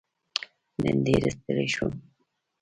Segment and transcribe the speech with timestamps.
[0.81, 1.93] نن ډېر ستړی شوم